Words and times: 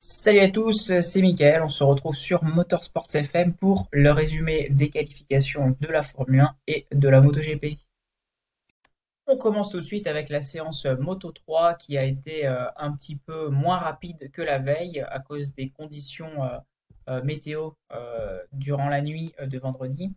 Salut 0.00 0.38
à 0.38 0.48
tous, 0.48 1.00
c'est 1.00 1.22
Mickaël, 1.22 1.60
on 1.60 1.66
se 1.66 1.82
retrouve 1.82 2.14
sur 2.14 2.44
Motorsports 2.44 3.12
FM 3.12 3.52
pour 3.54 3.88
le 3.90 4.12
résumé 4.12 4.68
des 4.70 4.90
qualifications 4.90 5.76
de 5.80 5.88
la 5.88 6.04
Formule 6.04 6.42
1 6.42 6.56
et 6.68 6.86
de 6.92 7.08
la 7.08 7.20
MotoGP. 7.20 7.80
On 9.26 9.36
commence 9.36 9.72
tout 9.72 9.80
de 9.80 9.84
suite 9.84 10.06
avec 10.06 10.28
la 10.28 10.40
séance 10.40 10.86
Moto 10.86 11.32
3 11.32 11.74
qui 11.74 11.98
a 11.98 12.04
été 12.04 12.46
euh, 12.46 12.66
un 12.76 12.92
petit 12.92 13.16
peu 13.16 13.48
moins 13.48 13.76
rapide 13.76 14.30
que 14.30 14.40
la 14.40 14.60
veille 14.60 15.00
à 15.00 15.18
cause 15.18 15.52
des 15.56 15.70
conditions 15.70 16.44
euh, 16.44 16.58
euh, 17.08 17.22
météo 17.24 17.70
durant 18.52 18.88
la 18.88 19.02
nuit 19.02 19.34
de 19.42 19.58
vendredi 19.58 20.14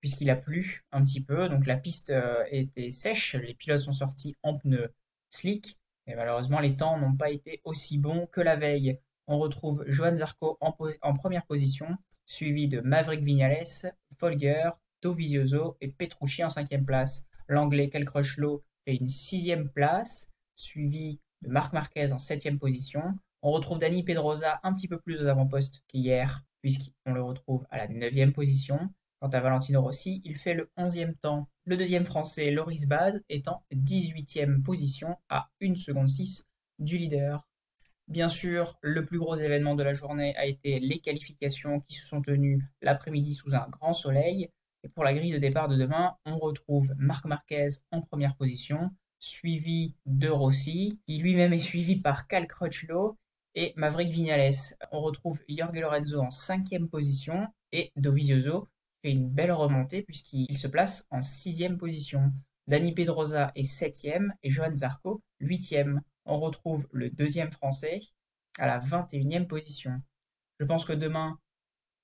puisqu'il 0.00 0.30
a 0.30 0.36
plu 0.36 0.86
un 0.90 1.02
petit 1.02 1.22
peu, 1.22 1.50
donc 1.50 1.66
la 1.66 1.76
piste 1.76 2.14
était 2.50 2.88
sèche, 2.88 3.34
les 3.34 3.52
pilotes 3.52 3.80
sont 3.80 3.92
sortis 3.92 4.36
en 4.42 4.56
pneus 4.56 4.90
slick. 5.28 5.78
Et 6.06 6.14
malheureusement 6.14 6.60
les 6.60 6.76
temps 6.76 6.96
n'ont 6.96 7.14
pas 7.14 7.30
été 7.30 7.60
aussi 7.64 7.98
bons 7.98 8.26
que 8.26 8.40
la 8.40 8.56
veille 8.56 8.98
on 9.28 9.38
retrouve 9.38 9.84
Johan 9.86 10.16
Zarco 10.16 10.56
en, 10.60 10.72
première 11.12 11.46
position, 11.46 11.86
suivi 12.24 12.66
de 12.66 12.80
Maverick 12.80 13.22
Vignales, 13.22 13.92
Folger, 14.18 14.70
Dovizioso 15.02 15.76
et 15.80 15.88
Petrucci 15.88 16.42
en 16.42 16.50
cinquième 16.50 16.84
place. 16.84 17.24
L'anglais 17.46 17.90
Kel 17.90 18.08
fait 18.08 18.96
une 18.96 19.08
sixième 19.08 19.68
place, 19.68 20.30
suivi 20.54 21.20
de 21.42 21.50
Marc 21.50 21.74
Marquez 21.74 22.12
en 22.12 22.18
septième 22.18 22.58
position. 22.58 23.02
On 23.42 23.52
retrouve 23.52 23.78
Dani 23.78 24.02
Pedrosa 24.02 24.60
un 24.62 24.72
petit 24.72 24.88
peu 24.88 24.98
plus 24.98 25.20
aux 25.22 25.26
avant-postes 25.26 25.82
qu'hier, 25.86 26.42
puisqu'on 26.62 27.12
le 27.12 27.22
retrouve 27.22 27.66
à 27.70 27.76
la 27.76 27.88
neuvième 27.88 28.32
position. 28.32 28.92
Quant 29.20 29.28
à 29.28 29.40
Valentino 29.40 29.82
Rossi, 29.82 30.22
il 30.24 30.36
fait 30.36 30.54
le 30.54 30.70
onzième 30.76 31.14
temps. 31.16 31.48
Le 31.64 31.76
deuxième 31.76 32.04
français, 32.04 32.50
Loris 32.50 32.86
Baz, 32.86 33.20
est 33.28 33.48
en 33.48 33.62
18e 33.74 34.62
position 34.62 35.16
à 35.28 35.50
1 35.60 35.74
seconde 35.74 36.08
6 36.08 36.46
du 36.78 36.98
leader. 36.98 37.47
Bien 38.08 38.30
sûr, 38.30 38.78
le 38.80 39.04
plus 39.04 39.18
gros 39.18 39.36
événement 39.36 39.74
de 39.74 39.82
la 39.82 39.92
journée 39.92 40.34
a 40.36 40.46
été 40.46 40.80
les 40.80 40.98
qualifications 40.98 41.80
qui 41.80 41.94
se 41.94 42.06
sont 42.06 42.22
tenues 42.22 42.64
l'après-midi 42.80 43.34
sous 43.34 43.54
un 43.54 43.68
grand 43.68 43.92
soleil. 43.92 44.48
Et 44.82 44.88
pour 44.88 45.04
la 45.04 45.12
grille 45.12 45.32
de 45.32 45.38
départ 45.38 45.68
de 45.68 45.76
demain, 45.76 46.16
on 46.24 46.38
retrouve 46.38 46.94
Marc 46.96 47.26
Marquez 47.26 47.68
en 47.90 48.00
première 48.00 48.34
position, 48.34 48.90
suivi 49.18 49.94
de 50.06 50.28
Rossi, 50.28 51.02
qui 51.06 51.18
lui-même 51.18 51.52
est 51.52 51.58
suivi 51.58 51.96
par 51.96 52.26
Cal 52.28 52.46
Crutchlow 52.46 53.18
et 53.54 53.74
Maverick 53.76 54.08
Vignales. 54.08 54.54
On 54.90 55.02
retrouve 55.02 55.42
Jorge 55.46 55.78
Lorenzo 55.78 56.20
en 56.20 56.30
cinquième 56.30 56.88
position 56.88 57.46
et 57.72 57.92
Dovizioso 57.96 58.68
fait 59.02 59.10
une 59.10 59.28
belle 59.28 59.52
remontée 59.52 60.00
puisqu'il 60.02 60.56
se 60.56 60.66
place 60.66 61.06
en 61.10 61.20
sixième 61.20 61.76
position. 61.76 62.32
Dani 62.68 62.92
Pedrosa 62.92 63.52
est 63.54 63.64
septième 63.64 64.32
et 64.42 64.48
Johan 64.48 64.74
Zarco 64.74 65.20
huitième 65.40 66.00
on 66.28 66.38
retrouve 66.38 66.86
le 66.92 67.10
deuxième 67.10 67.50
français 67.50 68.00
à 68.58 68.66
la 68.66 68.78
21e 68.78 69.46
position. 69.46 70.00
Je 70.60 70.66
pense 70.66 70.84
que 70.84 70.92
demain 70.92 71.38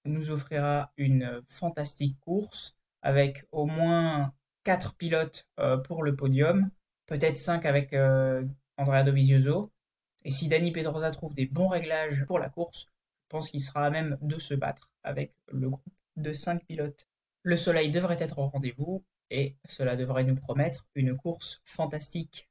nous 0.07 0.31
offrira 0.31 0.93
une 0.97 1.43
fantastique 1.47 2.19
course 2.21 2.77
avec 3.03 3.45
au 3.53 3.67
moins 3.67 4.33
4 4.65 4.97
pilotes 4.97 5.47
euh, 5.61 5.77
pour 5.77 6.03
le 6.03 6.17
podium, 6.17 6.71
peut-être 7.07 7.37
5 7.37 7.67
avec 7.67 7.93
euh, 7.93 8.45
Andrea 8.79 9.03
Dovizioso. 9.03 9.71
Et 10.25 10.31
si 10.31 10.49
Dani 10.49 10.73
Pedrosa 10.73 11.11
trouve 11.11 11.35
des 11.35 11.47
bons 11.47 11.69
réglages 11.69 12.25
pour 12.27 12.39
la 12.39 12.49
course, 12.49 12.87
je 13.25 13.29
pense 13.29 13.51
qu'il 13.51 13.61
sera 13.61 13.87
à 13.87 13.91
même 13.91 14.17
de 14.23 14.39
se 14.39 14.55
battre 14.55 14.91
avec 15.03 15.35
le 15.53 15.69
groupe 15.69 15.95
de 16.17 16.33
5 16.33 16.65
pilotes. 16.65 17.07
Le 17.43 17.57
soleil 17.57 17.91
devrait 17.91 18.17
être 18.21 18.39
au 18.39 18.49
rendez-vous 18.49 19.05
et 19.31 19.57
cela 19.67 19.97
devrait 19.97 20.25
nous 20.25 20.35
promettre 20.35 20.89
une 20.95 21.15
course 21.15 21.61
fantastique. 21.65 22.49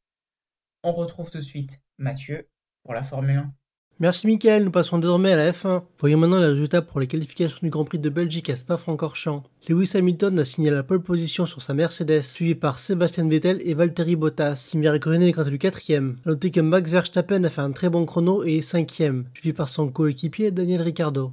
On 0.85 0.91
retrouve 0.91 1.31
tout 1.31 1.37
de 1.37 1.43
suite 1.43 1.79
Mathieu 1.97 2.49
pour 2.83 2.93
la 2.93 3.03
Formule 3.03 3.37
1. 3.37 3.53
Merci 4.01 4.27
Mickaël, 4.27 4.65
nous 4.65 4.71
passons 4.71 4.97
désormais 4.97 5.31
à 5.31 5.37
la 5.37 5.51
F1. 5.53 5.83
Voyons 5.97 6.17
maintenant 6.17 6.41
les 6.41 6.47
résultats 6.47 6.81
pour 6.81 6.99
les 6.99 7.07
qualifications 7.07 7.59
du 7.61 7.69
Grand 7.69 7.85
Prix 7.85 7.99
de 7.99 8.09
Belgique 8.09 8.49
à 8.49 8.57
Spa-Francorchamps. 8.57 9.43
Lewis 9.69 9.91
Hamilton 9.93 10.39
a 10.39 10.43
signé 10.43 10.71
la 10.71 10.83
pole 10.83 11.01
position 11.01 11.45
sur 11.45 11.61
sa 11.61 11.73
Mercedes, 11.73 12.23
suivi 12.23 12.53
par 12.53 12.79
Sébastien 12.79 13.29
Vettel 13.29 13.61
et 13.63 13.73
Valtteri 13.75 14.17
Bottas. 14.17 14.67
Kimi 14.71 14.89
Raikkonen 14.89 15.21
est 15.21 15.31
quant 15.31 15.43
à 15.43 15.49
lui 15.49 15.57
quatrième. 15.57 16.17
A 16.25 16.31
noter 16.31 16.51
que 16.51 16.59
Max 16.59 16.91
Verstappen 16.91 17.45
a 17.45 17.49
fait 17.49 17.61
un 17.61 17.71
très 17.71 17.89
bon 17.89 18.05
chrono 18.05 18.43
et 18.43 18.57
est 18.57 18.61
cinquième, 18.61 19.23
suivi 19.35 19.53
par 19.53 19.69
son 19.69 19.87
coéquipier 19.87 20.51
Daniel 20.51 20.81
Ricciardo. 20.81 21.31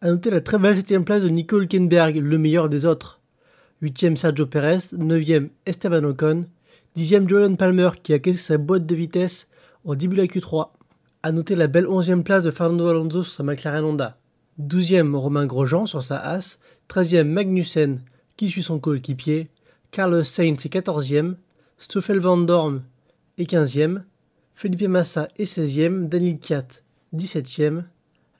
A 0.00 0.08
noter 0.08 0.30
la 0.30 0.40
très 0.40 0.58
belle 0.58 0.74
septième 0.74 1.04
place 1.04 1.22
de 1.22 1.28
Nico 1.28 1.60
Hülkenberg, 1.60 2.16
le 2.16 2.38
meilleur 2.38 2.68
des 2.68 2.84
autres. 2.84 3.20
Huitième 3.80 4.16
Sergio 4.16 4.46
Perez, 4.46 4.92
neuvième 4.96 5.50
Esteban 5.66 6.02
Ocon, 6.02 6.46
Dixième 6.98 7.28
Julian 7.28 7.54
Palmer 7.54 7.90
qui 8.02 8.12
a 8.12 8.18
cassé 8.18 8.38
sa 8.38 8.58
boîte 8.58 8.84
de 8.84 8.94
vitesse 8.96 9.46
au 9.84 9.94
début 9.94 10.16
de 10.16 10.22
la 10.22 10.26
Q3. 10.26 10.70
A 11.22 11.30
noter 11.30 11.54
la 11.54 11.68
belle 11.68 11.86
onzième 11.86 12.24
place 12.24 12.42
de 12.42 12.50
Fernando 12.50 12.88
Alonso 12.88 13.22
sur 13.22 13.32
sa 13.32 13.44
McLaren 13.44 13.84
Honda. 13.84 14.18
Douzième 14.58 15.14
Romain 15.14 15.46
Grosjean 15.46 15.86
sur 15.86 16.02
sa 16.02 16.18
As. 16.18 16.58
Treizième 16.88 17.30
Magnussen 17.30 18.00
qui 18.36 18.50
suit 18.50 18.64
son 18.64 18.80
coéquipier. 18.80 19.48
Carlos 19.92 20.24
Sainz 20.24 20.66
est 20.66 20.68
quatorzième. 20.68 21.36
Stoffel 21.78 22.18
Van 22.18 22.36
Dorn 22.36 22.82
est 23.38 23.46
quinzième. 23.46 24.04
Felipe 24.56 24.88
Massa 24.88 25.28
est 25.36 25.46
seizième. 25.46 26.08
Daniel 26.08 26.40
Kiat 26.40 26.82
dix-septième. 27.12 27.84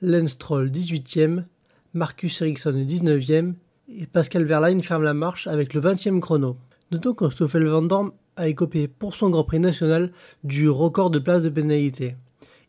Lance 0.01 0.31
Stroll 0.31 0.69
dix-huitième. 0.69 1.45
Marcus 1.93 2.41
Ericsson 2.41 2.75
est 2.75 2.83
dix-neuvième. 2.83 3.55
Et 3.87 4.05
Pascal 4.05 4.43
Verlaine 4.43 4.83
ferme 4.83 5.03
la 5.03 5.13
marche 5.13 5.47
avec 5.47 5.73
le 5.73 5.79
vingtième 5.79 6.19
chrono. 6.19 6.57
Notons 6.91 7.13
que 7.13 7.29
Stoffel 7.29 7.65
Van 7.65 7.83
Dorn 7.83 8.11
a 8.39 8.47
écopé 8.47 8.87
pour 8.87 9.15
son 9.15 9.29
Grand 9.29 9.43
Prix 9.43 9.59
national 9.59 10.11
du 10.45 10.69
record 10.69 11.09
de 11.09 11.19
places 11.19 11.43
de 11.43 11.49
pénalité. 11.49 12.15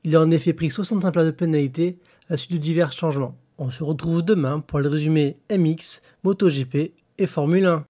Il 0.02 0.16
a 0.16 0.20
en 0.20 0.30
effet 0.32 0.52
pris 0.52 0.68
65 0.68 1.12
places 1.12 1.26
de 1.26 1.30
pénalité 1.30 1.96
à 2.28 2.32
la 2.32 2.36
suite 2.36 2.52
de 2.52 2.58
divers 2.58 2.92
changements. 2.92 3.36
On 3.56 3.70
se 3.70 3.84
retrouve 3.84 4.22
demain 4.22 4.58
pour 4.60 4.80
le 4.80 4.88
résumé 4.88 5.36
MX, 5.48 6.02
MotoGP 6.24 6.92
et 7.18 7.26
Formule 7.26 7.66
1. 7.66 7.86